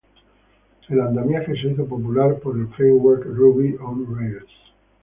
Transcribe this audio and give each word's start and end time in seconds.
El 0.89 0.99
andamiaje 0.99 1.53
se 1.61 1.67
hizo 1.73 1.85
popular 1.85 2.39
por 2.39 2.57
el 2.57 2.69
framework 2.69 3.23
Ruby 3.35 3.75
on 3.85 4.11
Rails. 4.17 4.49